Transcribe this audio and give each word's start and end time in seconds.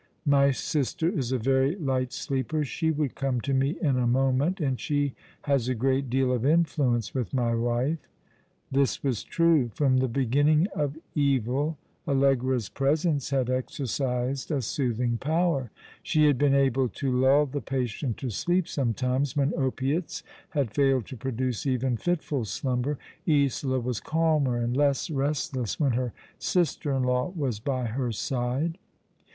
My 0.25 0.49
sister 0.49 1.07
is 1.07 1.31
a 1.31 1.37
very 1.37 1.75
light 1.75 2.11
sleeper. 2.11 2.63
She 2.65 2.89
would 2.89 3.13
come 3.13 3.39
to 3.41 3.53
me 3.53 3.77
in 3.79 3.97
a 3.99 4.07
moment, 4.07 4.59
and 4.59 4.79
she 4.79 5.13
has 5.43 5.69
a 5.69 5.75
great 5.75 6.09
deal 6.09 6.33
of 6.33 6.43
influence 6.43 7.13
with 7.13 7.35
my 7.35 7.53
wife." 7.53 7.99
This 8.71 9.03
was 9.03 9.23
true. 9.23 9.69
From 9.75 9.97
the 9.97 10.07
beginning 10.07 10.65
of 10.75 10.97
evil 11.13 11.77
Allegra's 12.07 12.67
presence 12.67 13.29
had 13.29 13.51
exercised 13.51 14.49
a 14.49 14.63
soothing 14.63 15.19
power. 15.19 15.69
She 16.01 16.25
had 16.25 16.39
been 16.39 16.55
able 16.55 16.89
to 16.89 17.11
lull 17.15 17.45
the 17.45 17.61
patient 17.61 18.17
to 18.17 18.31
sleep 18.31 18.67
sometimes, 18.67 19.37
when 19.37 19.53
opiates 19.55 20.23
had 20.49 20.71
failed 20.73 21.05
to 21.09 21.15
produce 21.15 21.67
even 21.67 21.95
fitful 21.95 22.45
slumber. 22.45 22.97
Isola 23.29 23.79
was 23.79 23.99
calmer 23.99 24.57
and 24.57 24.75
less 24.75 25.11
restless 25.11 25.79
when 25.79 25.91
her 25.91 26.11
sister 26.39 26.91
in 26.91 27.03
law 27.03 27.29
was 27.35 27.59
by 27.59 27.85
her 27.85 28.11
side. 28.11 28.79